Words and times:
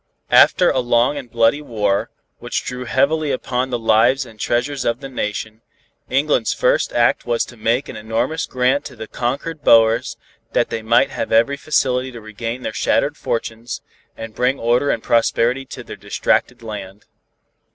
After 0.31 0.71
a 0.71 0.79
long 0.79 1.15
and 1.15 1.29
bloody 1.29 1.61
war, 1.61 2.09
which 2.39 2.65
drew 2.65 2.85
heavily 2.85 3.29
upon 3.31 3.69
the 3.69 3.77
lives 3.77 4.25
and 4.25 4.39
treasures 4.39 4.83
of 4.83 4.99
the 4.99 5.09
Nation, 5.09 5.61
England's 6.09 6.55
first 6.55 6.91
act 6.91 7.27
was 7.27 7.45
to 7.45 7.55
make 7.55 7.87
an 7.87 7.95
enormous 7.95 8.47
grant 8.47 8.83
to 8.85 8.95
the 8.95 9.05
conquered 9.07 9.61
Boers, 9.61 10.17
that 10.53 10.71
they 10.71 10.81
might 10.81 11.11
have 11.11 11.31
every 11.31 11.55
facility 11.55 12.11
to 12.13 12.19
regain 12.19 12.63
their 12.63 12.73
shattered 12.73 13.15
fortunes, 13.15 13.83
and 14.17 14.33
bring 14.33 14.57
order 14.57 14.89
and 14.89 15.03
prosperity 15.03 15.65
to 15.65 15.83
their 15.83 15.95
distracted 15.97 16.63
land. 16.63 17.05